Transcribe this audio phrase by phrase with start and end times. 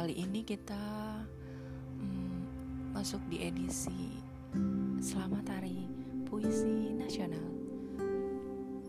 [0.00, 0.80] kali ini kita
[2.00, 2.40] mm,
[2.96, 4.16] masuk di edisi
[4.96, 5.92] Selamat Hari
[6.24, 7.44] Puisi Nasional.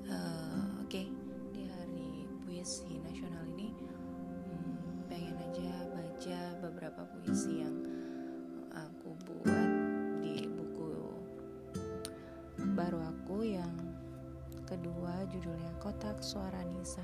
[0.08, 1.08] Uh, Oke, okay.
[1.52, 7.76] di Hari Puisi Nasional ini mm, pengen aja baca beberapa puisi yang
[8.72, 9.70] aku buat
[10.24, 10.96] di buku
[12.72, 13.76] baru aku yang
[14.64, 17.04] kedua judulnya Kotak Suara Nisa.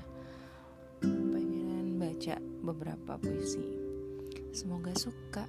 [1.04, 3.87] Pengen baca beberapa puisi.
[4.58, 5.46] Semoga suka.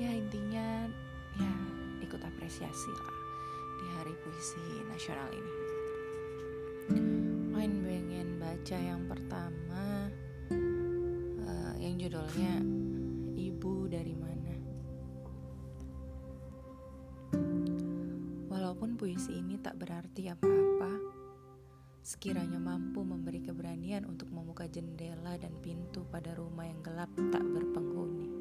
[0.00, 0.88] Ya intinya
[1.36, 1.52] ya
[2.00, 3.16] ikut apresiasi lah
[3.76, 5.54] di hari puisi nasional ini.
[7.52, 10.08] Main pengen baca yang pertama
[11.44, 12.64] uh, yang judulnya
[13.36, 14.54] Ibu dari mana.
[18.48, 20.96] Walaupun puisi ini tak berarti apa-apa,
[22.00, 28.35] sekiranya mampu memberi keberanian untuk membuka jendela dan pintu pada rumah yang gelap tak berpenghuni.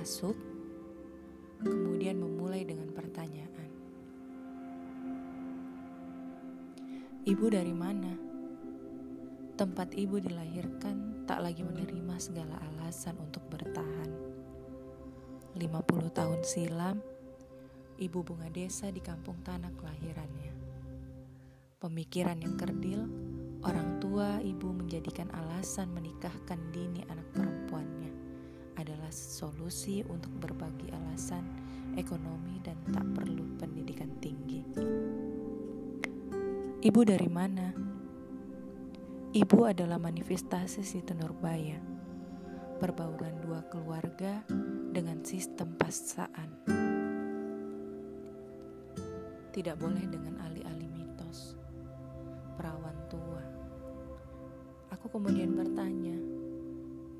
[0.00, 0.32] Masuk
[1.60, 3.68] kemudian memulai dengan pertanyaan.
[7.28, 8.08] Ibu dari mana?
[9.60, 14.08] Tempat ibu dilahirkan tak lagi menerima segala alasan untuk bertahan.
[15.60, 15.68] 50
[16.16, 16.96] tahun silam,
[18.00, 20.52] ibu bunga desa di kampung tanah kelahirannya.
[21.76, 23.04] Pemikiran yang kerdil,
[23.68, 27.49] orang tua ibu menjadikan alasan menikahkan dini anak perempuannya
[29.10, 31.42] adalah solusi untuk berbagi alasan
[31.98, 34.62] ekonomi dan tak perlu pendidikan tinggi.
[36.78, 37.74] Ibu dari mana?
[39.34, 41.82] Ibu adalah manifestasi Siti Nurbaya,
[42.78, 44.46] perbauran dua keluarga
[44.94, 46.62] dengan sistem paksaan.
[49.50, 51.58] Tidak boleh dengan alih-alih mitos,
[52.54, 53.42] perawan tua.
[54.94, 56.14] Aku kemudian bertanya,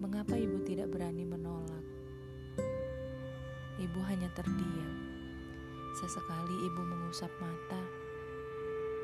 [0.01, 1.50] Mengapa ibu tidak berani menolak?
[4.21, 4.95] Hanya terdiam.
[5.97, 7.81] Sesekali ibu mengusap mata.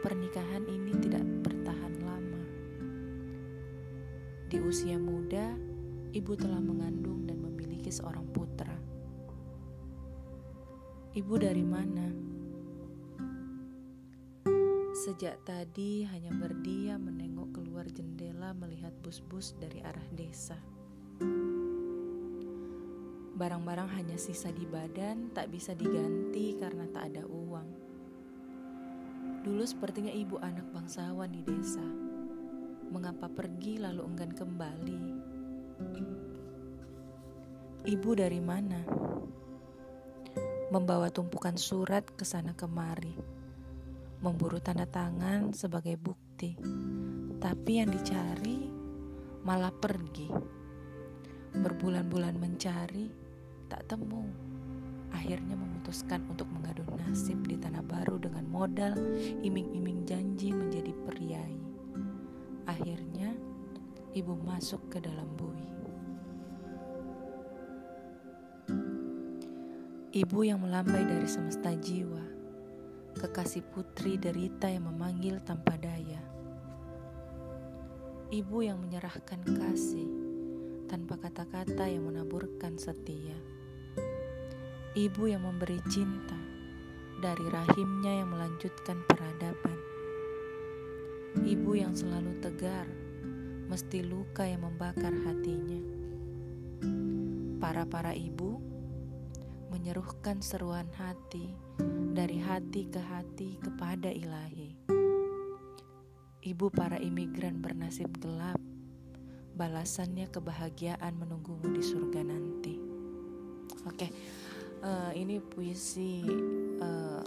[0.04, 2.44] Pernikahan ini tidak bertahan lama.
[4.44, 5.56] Di usia muda,
[6.12, 8.76] ibu telah mengandung dan memiliki seorang putra.
[11.16, 12.12] Ibu dari mana?
[15.00, 20.75] Sejak tadi hanya berdiam menengok keluar jendela melihat bus-bus dari arah desa.
[23.36, 27.68] Barang-barang hanya sisa di badan, tak bisa diganti karena tak ada uang.
[29.44, 31.84] Dulu sepertinya ibu anak bangsawan di desa.
[32.88, 35.00] Mengapa pergi lalu enggan kembali?
[37.84, 38.80] Ibu dari mana?
[40.72, 43.20] Membawa tumpukan surat ke sana kemari.
[44.24, 46.56] Memburu tanda tangan sebagai bukti.
[47.36, 48.64] Tapi yang dicari
[49.44, 50.32] malah pergi.
[51.52, 53.25] Berbulan-bulan mencari,
[53.66, 54.26] tak temu.
[55.14, 58.94] Akhirnya memutuskan untuk mengadu nasib di tanah baru dengan modal
[59.40, 61.56] iming-iming janji menjadi priai.
[62.66, 63.30] Akhirnya,
[64.12, 65.66] ibu masuk ke dalam bui.
[70.16, 72.24] Ibu yang melambai dari semesta jiwa,
[73.20, 76.24] kekasih putri derita yang memanggil tanpa daya.
[78.32, 80.08] Ibu yang menyerahkan kasih,
[80.88, 83.55] tanpa kata-kata yang menaburkan setia.
[84.96, 86.40] Ibu yang memberi cinta
[87.20, 89.76] dari rahimnya yang melanjutkan peradaban.
[91.36, 92.88] Ibu yang selalu tegar,
[93.68, 95.76] mesti luka yang membakar hatinya.
[97.60, 98.56] Para-para ibu
[99.68, 101.44] menyeruhkan seruan hati
[102.16, 104.80] dari hati ke hati kepada ilahi.
[106.40, 108.56] Ibu para imigran bernasib gelap
[109.60, 112.80] balasannya kebahagiaan menunggumu di surga nanti.
[113.84, 114.10] Oke, okay.
[114.82, 116.24] Uh, ini puisi
[116.80, 117.22] uh,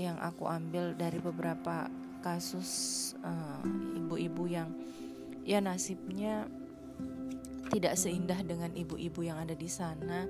[0.00, 3.60] yang aku ambil dari beberapa kasus eh,
[3.96, 4.68] ibu-ibu uh, yang
[5.44, 6.48] ya nasibnya
[7.72, 10.24] tidak seindah dengan ibu-ibu yang ada di sana.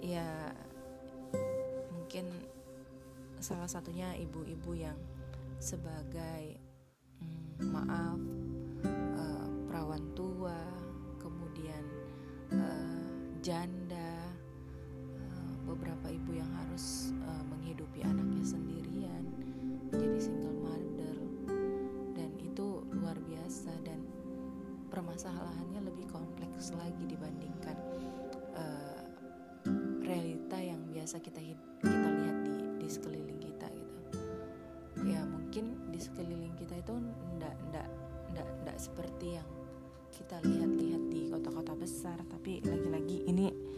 [0.00, 0.24] Ya
[1.92, 2.24] mungkin
[3.36, 4.96] salah satunya ibu-ibu yang
[5.60, 6.56] sebagai
[7.20, 8.20] mm, maaf
[9.70, 10.60] perawan tua,
[11.22, 11.84] kemudian
[12.50, 13.00] uh,
[13.38, 13.99] janda, uh,
[16.10, 19.22] beberapa ibu yang harus uh, menghidupi anaknya sendirian,
[19.94, 21.16] menjadi single mother,
[22.18, 24.02] dan itu luar biasa dan
[24.90, 27.78] permasalahannya lebih kompleks lagi dibandingkan
[28.58, 29.06] uh,
[30.02, 31.38] realita yang biasa kita
[31.78, 34.02] kita lihat di di sekeliling kita gitu.
[35.06, 36.94] Ya mungkin di sekeliling kita itu
[37.38, 37.86] ndak ndak
[38.34, 39.46] ndak ndak seperti yang
[40.10, 43.69] kita lihat-lihat di kota-kota besar tapi lagi-lagi ini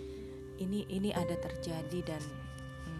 [0.61, 2.23] ini ini ada terjadi dan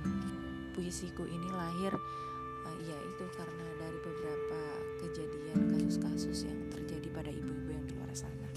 [0.05, 2.97] hmm, puisiku ini lahir uh, ya
[3.39, 4.61] karena dari beberapa
[5.03, 8.49] kejadian kasus-kasus yang terjadi pada ibu-ibu yang di luar sana.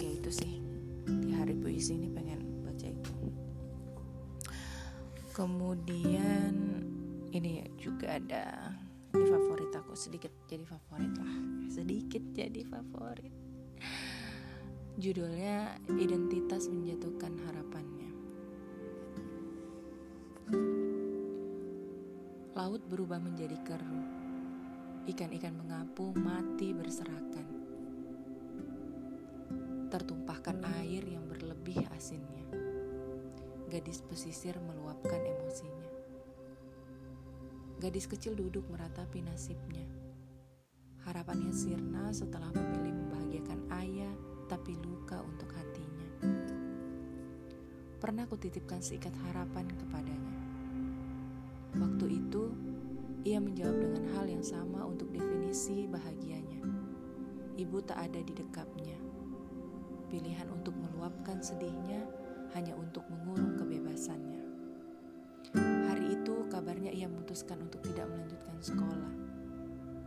[0.00, 0.60] Ya itu sih
[1.04, 3.12] di hari puisi ini pengen baca itu.
[5.36, 6.54] Kemudian
[7.30, 8.74] ini juga ada
[9.14, 11.34] ini favorit aku sedikit jadi favorit lah.
[11.68, 13.47] Sedikit jadi favorit
[14.98, 18.10] judulnya identitas menjatuhkan harapannya.
[22.58, 24.06] Laut berubah menjadi keruh.
[25.06, 27.46] Ikan-ikan mengapung mati berserakan.
[29.86, 32.50] Tertumpahkan air yang berlebih asinnya.
[33.70, 35.94] Gadis pesisir meluapkan emosinya.
[37.78, 39.86] Gadis kecil duduk meratapi nasibnya.
[41.06, 44.14] Harapannya sirna setelah memilih membahagiakan ayah,
[44.48, 46.08] tapi luka untuk hatinya.
[48.00, 50.38] Pernah kutitipkan seikat harapan kepadanya.
[51.76, 52.50] Waktu itu,
[53.28, 56.64] ia menjawab dengan hal yang sama untuk definisi bahagianya.
[57.60, 58.96] Ibu tak ada di dekapnya.
[60.08, 62.08] Pilihan untuk meluapkan sedihnya
[62.56, 64.48] hanya untuk mengurung kebebasannya
[66.58, 69.12] kabarnya ia memutuskan untuk tidak melanjutkan sekolah.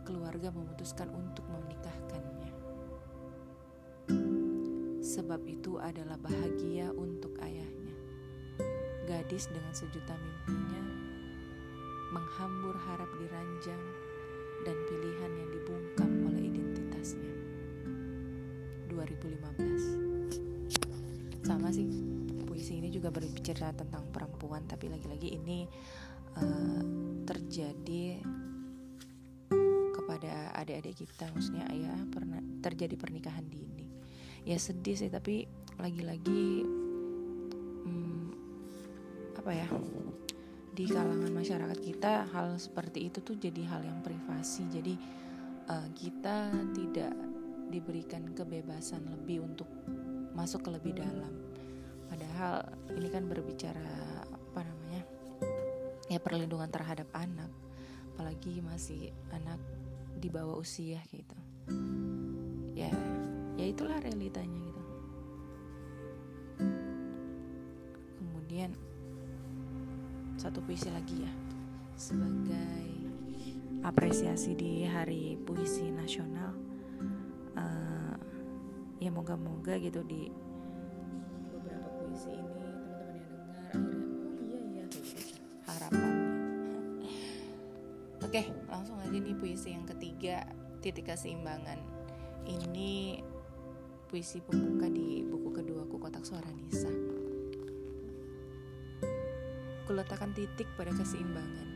[0.04, 2.61] Keluarga memutuskan untuk menikahkannya.
[5.12, 7.92] Sebab itu adalah bahagia untuk ayahnya.
[9.04, 10.80] Gadis dengan sejuta mimpinya
[12.16, 13.84] menghambur harap di ranjang
[14.64, 17.28] dan pilihan yang dibungkam oleh identitasnya.
[18.88, 21.92] 2015 Sama sih,
[22.48, 25.68] puisi ini juga berbicara tentang perempuan, tapi lagi-lagi ini
[26.40, 26.80] uh,
[27.28, 28.16] terjadi
[29.92, 33.71] kepada adik-adik kita maksudnya ayah pernah terjadi pernikahan dini
[34.42, 35.46] ya sedih sih tapi
[35.78, 36.66] lagi-lagi
[37.86, 38.26] hmm,
[39.38, 39.68] apa ya
[40.72, 44.64] di kalangan masyarakat kita hal seperti itu tuh jadi hal yang privasi.
[44.72, 44.96] Jadi
[45.68, 47.12] uh, kita tidak
[47.68, 49.68] diberikan kebebasan lebih untuk
[50.32, 51.32] masuk ke lebih dalam.
[52.08, 52.64] Padahal
[52.96, 55.04] ini kan berbicara apa namanya
[56.08, 57.52] ya perlindungan terhadap anak.
[58.16, 59.60] Apalagi masih anak
[60.16, 61.36] di bawah usia gitu.
[62.72, 62.88] Ya
[63.62, 64.82] ya itulah realitanya gitu.
[68.18, 68.74] Kemudian
[70.34, 71.32] satu puisi lagi ya.
[71.94, 72.90] Sebagai
[73.86, 76.50] apresiasi di hari puisi nasional
[77.54, 78.14] uh,
[78.98, 80.26] ya moga-moga gitu di
[81.54, 82.62] beberapa puisi ini
[88.32, 90.48] Oke, langsung aja nih puisi yang ketiga,
[90.80, 91.76] titik keseimbangan.
[92.48, 93.20] Ini
[94.12, 96.92] puisi pembuka di buku kedua ku Kotak Suara Nisa.
[99.88, 101.68] Kuletakkan titik pada keseimbangan.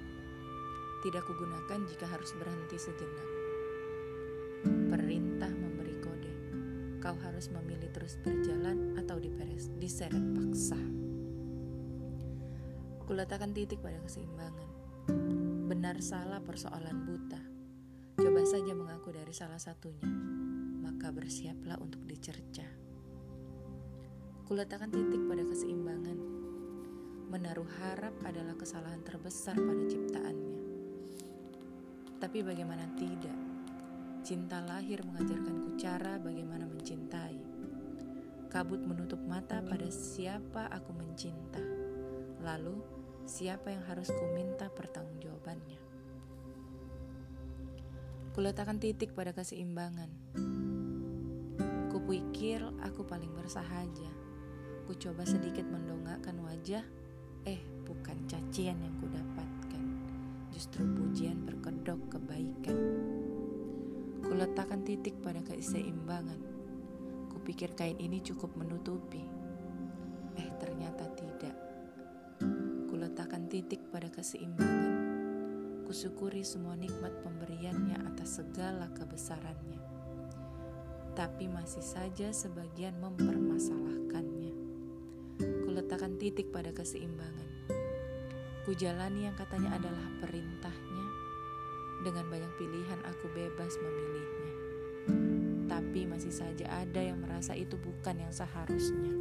[1.01, 3.29] Tidak kugunakan jika harus berhenti sejenak.
[4.69, 6.35] Perintah memberi kode.
[7.01, 10.77] Kau harus memilih terus berjalan atau diperes, diseret paksa.
[13.09, 14.69] Kuletakkan titik pada keseimbangan
[15.73, 17.41] benar salah persoalan buta.
[18.21, 20.26] Coba saja mengaku dari salah satunya,
[20.87, 22.63] maka bersiaplah untuk dicerca.
[24.47, 26.19] Kuletakkan titik pada keseimbangan.
[27.27, 30.55] Menaruh harap adalah kesalahan terbesar pada ciptaannya.
[32.23, 33.35] Tapi bagaimana tidak?
[34.23, 37.39] Cinta lahir mengajarkanku cara bagaimana mencintai.
[38.47, 41.59] Kabut menutup mata pada siapa aku mencinta.
[42.47, 42.79] Lalu
[43.27, 45.83] siapa yang harus ku minta pertanggungjawabannya.
[48.31, 50.11] Kuletakkan titik pada keseimbangan.
[52.07, 54.11] Kupikir aku paling bersahaja.
[54.87, 56.87] Ku coba sedikit mendongakkan wajah,
[57.43, 59.83] eh bukan cacian yang ku dapatkan.
[60.55, 62.79] Justru pujian berkedok kebaikan.
[64.23, 66.39] Kuletakkan titik pada keseimbangan.
[67.35, 69.27] Kupikir kain ini cukup menutupi.
[70.39, 71.59] Eh ternyata tidak
[72.87, 74.95] meletakkan titik pada keseimbangan.
[75.83, 79.76] Kusyukuri semua nikmat pemberiannya atas segala kebesarannya.
[81.17, 84.53] Tapi masih saja sebagian mempermasalahkannya.
[85.65, 87.73] Kuletakkan titik pada keseimbangan.
[88.69, 91.07] Kujalani yang katanya adalah perintahnya.
[92.05, 94.53] Dengan banyak pilihan aku bebas memilihnya.
[95.65, 99.16] Tapi masih saja ada yang merasa itu bukan yang seharusnya.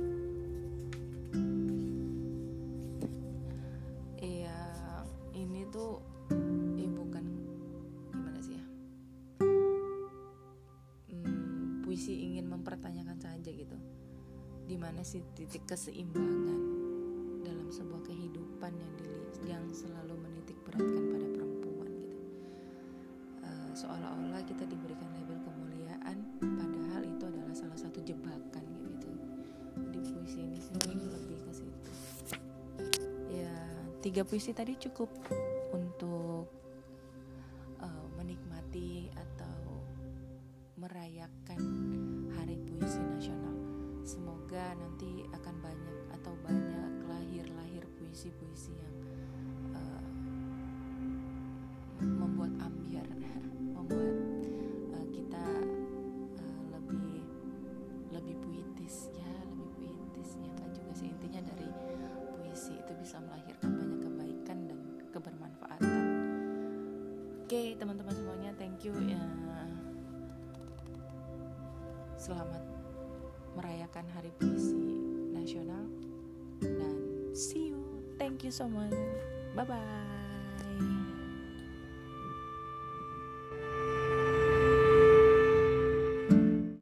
[14.96, 16.56] Mana sih titik keseimbangan
[17.44, 19.12] dalam sebuah kehidupan yang di,
[19.44, 22.24] yang selalu menitik beratkan pada perempuan gitu?
[23.44, 29.12] Uh, seolah-olah kita diberikan label kemuliaan padahal itu adalah salah satu jebakan gitu.
[29.92, 31.92] Di puisi ini sih lebih ke situ.
[33.36, 33.52] Ya
[34.00, 35.12] tiga puisi tadi cukup
[44.54, 48.96] nanti akan banyak atau banyak lahir-lahir puisi-puisi yang
[49.74, 50.06] uh,
[51.98, 53.10] membuat ambiar
[53.76, 54.16] membuat
[54.94, 55.46] uh, kita
[56.38, 57.26] uh, lebih
[58.14, 60.38] lebih puitis ya lebih puitis.
[60.38, 61.70] Ya kan juga sih intinya dari
[62.38, 66.04] puisi itu bisa melahirkan banyak kebaikan dan kebermanfaatan.
[67.42, 69.22] Oke teman-teman semuanya thank you ya.
[72.16, 72.75] Selamat
[73.56, 74.76] merayakan Hari Puisi
[75.32, 75.88] Nasional
[76.60, 76.96] dan
[77.36, 77.82] see you.
[78.20, 78.96] Thank you so much.
[79.56, 80.25] Bye bye.